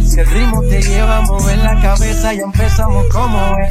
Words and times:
Si 0.00 0.20
el 0.20 0.26
ritmo 0.30 0.62
te 0.62 0.80
lleva 0.80 1.18
a 1.18 1.20
mover 1.22 1.58
la 1.58 1.78
cabeza, 1.82 2.32
ya 2.32 2.42
empezamos 2.42 3.06
como 3.12 3.38
es. 3.58 3.70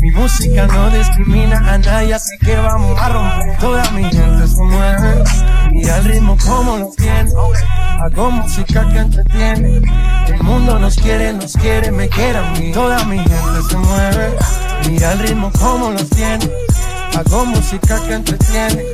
Mi 0.00 0.10
música 0.10 0.66
no 0.66 0.90
discrimina 0.90 1.58
a 1.58 1.78
nadie, 1.78 2.14
así 2.14 2.36
que 2.38 2.56
vamos 2.56 3.00
a 3.00 3.08
romper. 3.08 3.58
Toda 3.58 3.88
mi 3.92 4.02
gente 4.04 4.48
se 4.48 4.62
mueve. 4.62 5.22
Mira 5.70 5.98
el 5.98 6.04
ritmo 6.04 6.36
como 6.44 6.78
lo 6.78 6.90
tiene. 6.96 7.30
Hago 8.00 8.30
música 8.32 8.88
que 8.88 8.98
entretiene. 8.98 9.82
El 10.26 10.42
mundo 10.42 10.80
nos 10.80 10.96
quiere, 10.96 11.32
nos 11.32 11.52
quiere, 11.52 11.92
me 11.92 12.08
quiere 12.08 12.38
a 12.38 12.50
mí. 12.52 12.72
Toda 12.72 13.04
mi 13.04 13.18
gente 13.18 13.62
se 13.70 13.76
mueve. 13.76 14.36
Mira 14.88 15.12
el 15.12 15.18
ritmo 15.20 15.50
como 15.58 15.90
los 15.90 16.08
tiene. 16.10 16.50
Hago 17.16 17.44
música 17.46 18.00
que 18.06 18.14
entretiene. 18.14 18.84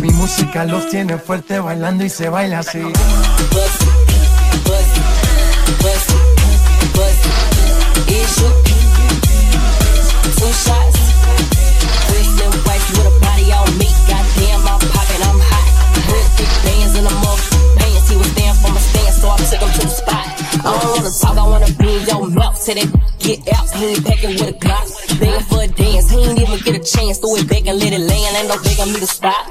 Mi 0.00 0.10
música 0.10 0.64
los 0.64 0.88
tiene 0.88 1.18
fuerte 1.18 1.58
bailando 1.60 2.04
y 2.04 2.08
se 2.08 2.28
baila 2.28 2.60
así. 2.60 2.82
Talk, 21.20 21.36
I 21.36 21.46
wanna 21.46 21.72
be 21.78 21.96
in 21.96 22.06
your 22.06 22.28
mouth. 22.30 22.56
Say 22.56 22.74
that 22.74 22.88
get 23.18 23.38
out, 23.54 23.70
he 23.70 23.86
ain't 23.86 24.04
packing 24.04 24.30
with 24.30 24.48
a 24.48 24.58
Glock. 24.58 25.20
Begging 25.20 25.46
for 25.50 25.62
a 25.62 25.68
dance, 25.68 26.10
he 26.10 26.18
ain't 26.18 26.40
even 26.40 26.58
get 26.60 26.74
a 26.76 26.84
chance. 26.84 27.18
Throw 27.18 27.36
it 27.36 27.48
back 27.48 27.66
and 27.66 27.78
let 27.78 27.92
it 27.92 28.00
land, 28.00 28.36
ain't 28.36 28.48
no 28.48 28.56
begging 28.62 28.92
me 28.92 29.00
to 29.00 29.06
stop. 29.06 29.46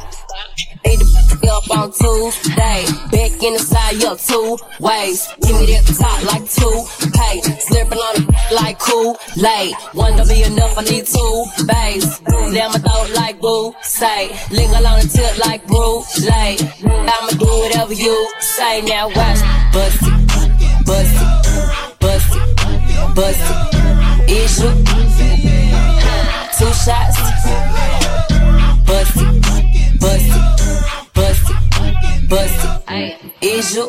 They 0.84 0.95
the 0.95 1.30
up 1.52 1.70
on 1.72 1.92
Tuesday. 1.92 2.86
Back 3.12 3.44
in 3.44 3.53
the 3.53 3.59
side, 3.59 4.03
up 4.06 4.20
two 4.20 4.58
ways. 4.80 5.28
Give 5.42 5.56
me 5.59 5.66
that 5.73 5.86
top 5.97 6.20
like 6.31 6.45
two 6.50 6.78
pay. 7.16 7.42
Slurping 7.67 8.00
on 8.00 8.14
it 8.22 8.28
like 8.53 8.80
cool 8.80 9.17
late. 9.38 9.75
One 9.94 10.16
don't 10.16 10.28
be 10.28 10.44
enough, 10.44 10.78
I 10.78 10.84
need 10.84 11.06
two 11.06 11.45
bays. 11.67 12.20
Down 12.53 12.72
my 12.72 12.80
throat 12.80 13.09
like 13.16 13.42
boo 13.42 13.73
say. 13.81 14.30
Linger 14.52 14.78
on 14.88 15.00
the 15.02 15.09
tip 15.12 15.38
like 15.45 15.66
bro 15.67 16.03
late. 16.23 16.62
I'ma 16.84 17.31
do 17.38 17.45
whatever 17.45 17.94
you 17.94 18.16
say. 18.40 18.81
Now 18.81 19.08
watch, 19.08 19.42
bust 19.73 20.00
it, 20.02 20.86
bust 20.86 21.16
it, 21.22 21.28
bust 23.16 23.39
it. 23.39 24.30
Is 24.30 24.59
you 24.61 24.72
two 26.58 26.73
shots? 26.73 27.17
Bust 28.86 29.17
it, 29.17 30.00
bust 30.00 30.30
it, 30.30 31.14
bust 31.14 31.50
it, 31.50 32.30
bust 32.30 32.61
it. 32.89 33.19
Is 33.41 33.75
you 33.75 33.86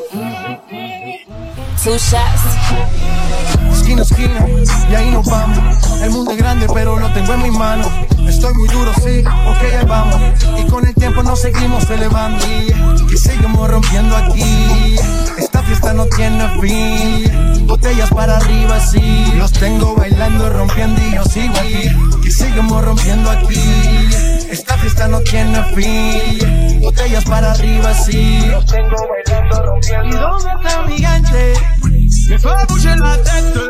two 1.83 1.99
shots? 1.99 2.61
esquina 3.73 4.03
esquina 4.03 4.47
y 4.91 4.95
ahí 4.95 5.11
nos 5.11 5.27
vamos. 5.27 5.59
El 6.03 6.11
mundo 6.11 6.31
es 6.33 6.39
grande, 6.39 6.67
pero 6.73 6.99
lo 6.99 7.13
tengo 7.13 7.35
en 7.35 7.43
mis 7.43 7.53
manos. 7.53 7.89
Estoy 8.29 8.55
muy 8.55 8.69
duro, 8.69 8.93
sí, 9.03 9.21
ok, 9.21 9.63
ahí 9.81 9.87
vamos. 9.87 10.21
Y 10.59 10.71
con 10.71 10.87
el 10.87 10.95
tiempo 10.95 11.23
nos 11.23 11.41
seguimos 11.41 11.89
elevando 11.91 12.45
y 13.13 13.17
seguimos 13.17 13.69
rompiendo 13.69 14.17
aquí. 14.17 14.97
Esta 15.39 15.63
fiesta 15.63 15.93
no 15.93 16.07
tiene 16.07 16.49
fin. 16.61 17.10
Para 18.21 18.37
arriba, 18.37 18.79
sí. 18.81 19.33
Los 19.37 19.51
tengo 19.51 19.97
bailando, 19.97 20.51
rompiendo 20.51 21.01
y 21.01 21.15
yo 21.15 21.25
sigo 21.25 21.55
aquí. 21.59 21.91
Y 22.23 22.31
seguimos 22.31 22.85
rompiendo 22.85 23.31
aquí. 23.31 23.59
Esta 24.51 24.77
fiesta 24.77 25.09
no 25.09 25.21
tiene 25.21 25.65
fin. 25.75 26.81
Botellas 26.83 27.25
para 27.25 27.53
arriba, 27.53 27.95
sí. 27.95 28.45
Los 28.51 28.67
tengo 28.67 28.97
bailando, 29.09 29.63
rompiendo. 29.63 30.07
¿Y 30.07 30.13
dónde 30.21 30.51
está 30.53 30.83
mi 30.83 31.01
gante? 31.01 31.55
Me 32.29 32.39
fue 32.39 32.53
a 32.53 32.97
la 32.97 33.17
tête. 33.23 33.61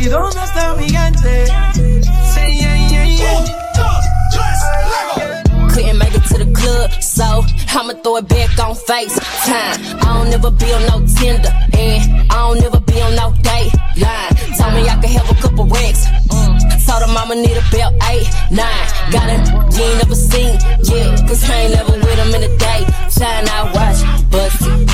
¿Y 0.00 0.04
dónde 0.06 0.44
está 0.44 0.74
mi 0.74 0.90
gante? 0.90 1.46
Sí, 2.34 2.58
yeah, 2.58 2.88
yeah, 2.88 3.04
yeah. 3.04 3.54
Couldn't 5.68 5.98
make 5.98 6.14
it 6.16 6.24
to 6.24 6.38
the 6.38 6.52
club, 6.52 6.90
so 7.00 7.44
I'ma 7.68 7.94
throw 8.02 8.16
it 8.16 8.26
back 8.26 8.58
on 8.58 8.74
FaceTime. 8.74 10.02
I 10.02 10.18
don't 10.18 10.30
never 10.30 10.50
be 10.50 10.72
on 10.72 10.86
no 10.86 11.06
Tinder, 11.06 11.52
and 11.72 12.32
I 12.32 12.48
don't 12.48 12.60
never 12.60 12.73
nine. 18.50 18.86
Got 19.10 19.28
a 19.30 19.36
you 19.76 19.84
ain't 19.84 19.98
never 20.02 20.14
seen, 20.14 20.54
yeah. 20.84 21.26
Cause 21.26 21.48
I 21.48 21.54
ain't 21.62 21.74
never 21.74 21.92
with 21.92 22.18
him 22.18 22.34
in 22.34 22.40
the 22.42 22.56
day. 22.58 22.80
Shine 23.10 23.48
I 23.48 23.62
watch, 23.74 24.00
bust 24.30 24.62
it, 24.62 24.86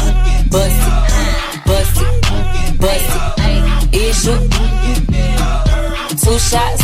bust 0.50 0.80
it, 0.86 0.94
bust 1.66 1.96
it, 2.00 2.80
bust 2.80 3.10
it. 3.38 3.94
Is 3.94 4.26
you 4.26 4.36
two 6.22 6.38
shots? 6.38 6.82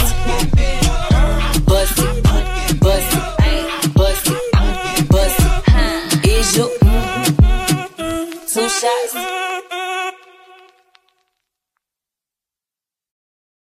Bust 1.65 1.99
it, 1.99 2.23
bust 2.81 3.13
it, 3.13 3.95
bust 3.95 4.27
it, 4.29 5.09
bust 5.09 5.41
it. 5.41 6.27
Is 6.27 6.57
you 6.57 6.67
two 8.49 8.69
shots? 8.69 9.76